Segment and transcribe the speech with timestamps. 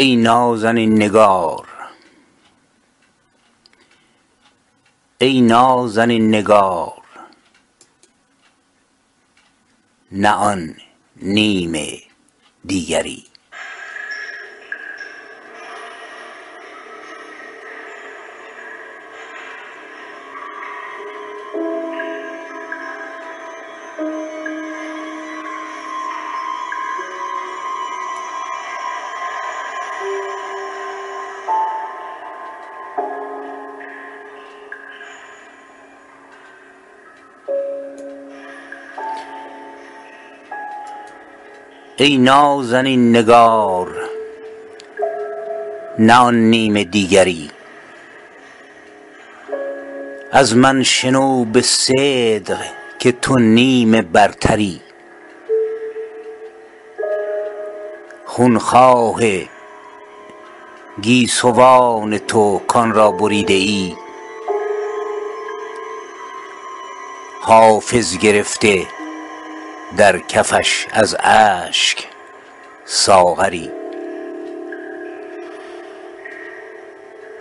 [0.00, 1.68] ای نازنین نگار.
[5.20, 7.02] ای نازنین نگار.
[10.12, 10.76] نه آن
[11.16, 12.02] نیم
[12.66, 13.24] دیگری.
[42.02, 43.88] ای نازنین نگار
[45.98, 47.50] نه آن نیم دیگری.
[50.32, 52.58] از من شنو به صدق
[52.98, 54.80] که تو نیم برتری.
[58.26, 59.20] خون خواه
[61.02, 63.94] گیسوان تو کان را بریده ای.
[67.40, 68.99] حافظ گرفته
[69.96, 72.08] در کفش از اشک
[72.84, 73.70] ساغری.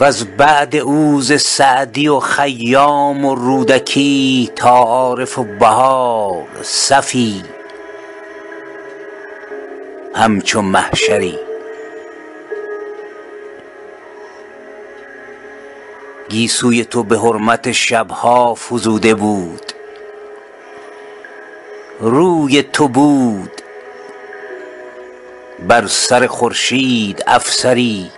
[0.00, 7.42] وز بعد او ز سعدی و خیام و رودکی تا عارف و بهار صفی.
[10.14, 11.38] همچو محشری.
[16.28, 19.71] گیسوی تو به حرمت شب ها فزوده بود.
[22.04, 23.62] روی تو بود.
[25.68, 28.10] بر سر خورشید افسری.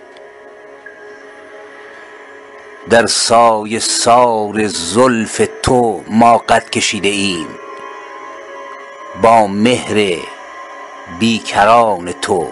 [2.89, 7.47] در سایه سار زلف تو ما قد کشیده ایم.
[9.21, 10.17] با مهر
[11.19, 12.47] بی کران تو.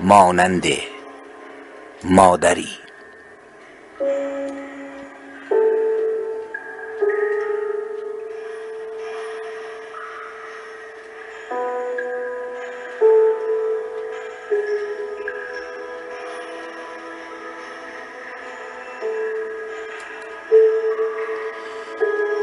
[0.00, 0.66] مانند
[2.04, 2.81] مادری.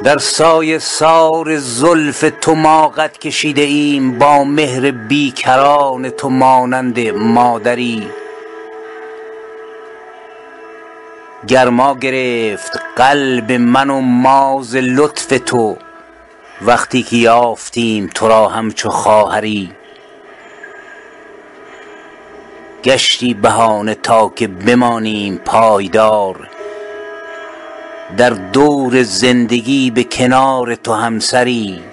[0.09, 6.99] در سایه سار زلف تو ما قد کشیده ایم با مهر بی کران تو مانند
[7.09, 8.07] مادری.
[11.47, 15.77] گرما گرفت قلب من و ما ز لطف تو
[16.61, 19.71] وقتی که یافتیم تو را همچو خواهری.
[22.83, 26.58] گشتی بهانه تا که بمانیم پایدار.
[28.17, 31.83] در دور زندگی به کنار تو همسری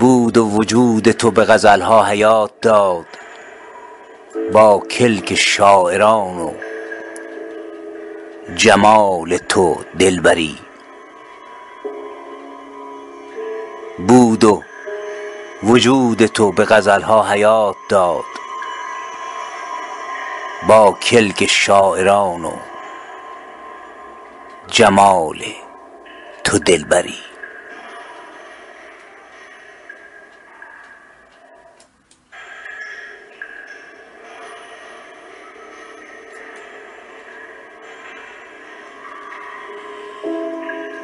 [0.00, 3.06] بود و وجود تو به غزل ها حیات داد
[4.52, 6.52] با کلک شاعران و
[8.56, 10.58] جمال تو دلبری
[14.08, 14.62] بود و
[15.62, 18.24] وجود تو به غزل ها حیات داد
[20.68, 22.52] با کلک شاعران و
[24.76, 25.38] جمال
[26.44, 27.14] تو دلبری.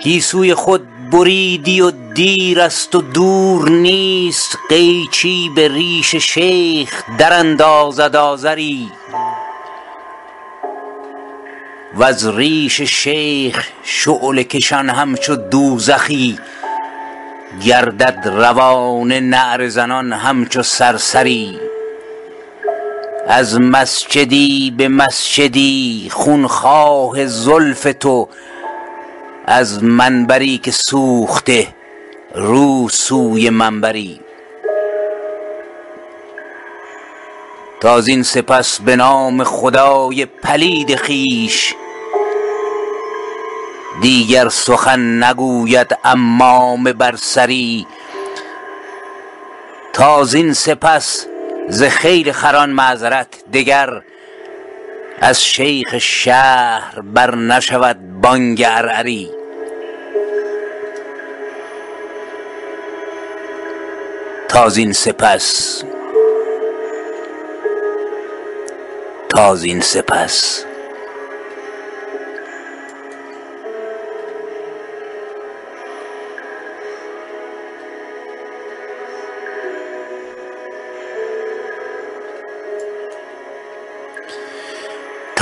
[0.00, 8.90] گیسوی خود بریدی و دیر است و دور نیست قیچی به ریش شیخ دراندازد آزری.
[11.96, 16.38] وز ریش شیخ شعله کشان همچو دوزخی
[17.64, 21.60] گردد روان نعره زنان همچو صرصری
[23.28, 28.28] از مسجدی به مسجدی خون خواه زلف تو
[29.46, 31.68] از منبری که سوخته
[32.34, 34.20] رو سوی منبری.
[37.80, 41.74] تا زین سپس به نام خدای پلید خویش
[44.02, 47.86] دیگر سخن نگوید عمام بر سری
[49.92, 51.26] تا زین سپس
[51.68, 54.02] ز خیل خران معذرت دگر
[55.20, 59.30] از شیخ شهر بر نشود بانگ عرعری
[64.48, 65.82] تا زین سپس
[69.28, 70.64] تا زین سپس.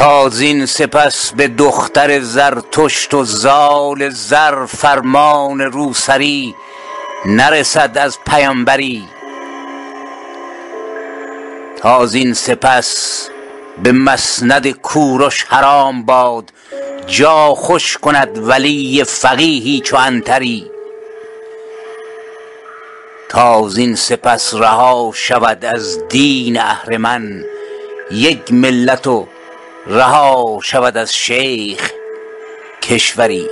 [0.00, 6.54] تا زین سپس به دختر زرتشت و زال زر فرمان روسری
[7.26, 9.04] نرسد از پیامبری.
[11.76, 13.28] تا زین سپس
[13.82, 16.52] به مسند کوروش حرام باد
[17.06, 20.70] جا خوش کند ولی فقیهی چو عنتری
[23.28, 27.44] تا زین سپس رها شود از دین اهرمن
[28.10, 29.26] یک ملت و
[29.86, 31.92] رها شود از شیخ
[32.82, 33.48] کشوری.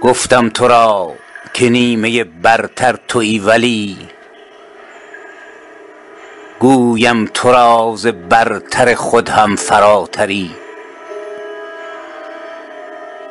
[0.00, 1.14] گفتم تو را
[1.54, 3.96] که نیمه برتر تویی ولی
[6.66, 10.50] گویم تو را ز برتر خود هم فراتری.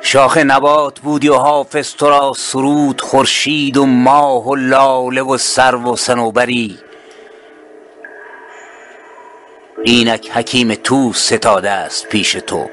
[0.01, 5.93] شاخ نبات بودی و حافظ تو را سرود خورشید و ماه و لاله و سرو
[5.93, 6.79] و صنوبری.
[9.83, 12.69] اینک حکیم طوس ستاده ست پیش تو.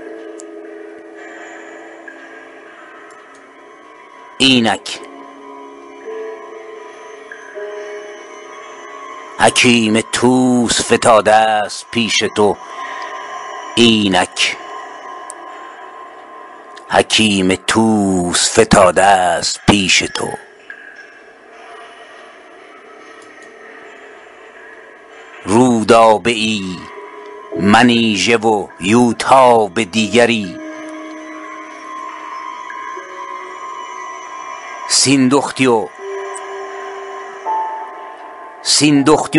[4.38, 5.00] اینک
[9.42, 12.56] حکیم طوس فتاده ست پیش تو
[13.74, 14.56] اینک
[16.88, 20.28] حکیم طوس فتاده ست پیش تو.
[25.44, 26.62] رودابه ای
[27.60, 30.56] منیژه و یوتاب دیگری.
[34.88, 35.88] سیندختی و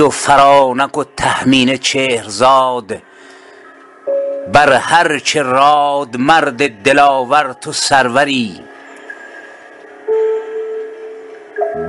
[0.10, 3.02] فرانک و تهمینه چهرزاد.
[4.54, 8.64] بر هر چه راد مرد دلاور تو سروری.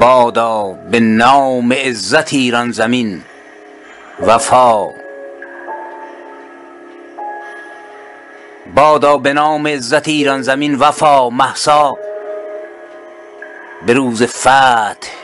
[0.00, 3.22] بادا به نام عزت ایران زمین.
[10.74, 11.96] وفا مهسا.
[13.86, 15.23] به روز فتح